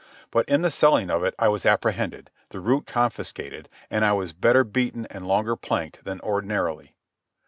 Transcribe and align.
But 0.31 0.49
in 0.49 0.63
the 0.63 0.71
selling 0.71 1.11
of 1.11 1.23
it 1.23 1.35
I 1.37 1.47
was 1.47 1.63
apprehended, 1.63 2.31
the 2.49 2.59
root 2.59 2.87
confiscated, 2.87 3.69
and 3.91 4.03
I 4.03 4.13
was 4.13 4.33
better 4.33 4.63
beaten 4.63 5.05
and 5.11 5.27
longer 5.27 5.55
planked 5.55 6.05
than 6.05 6.19
ordinarily. 6.21 6.95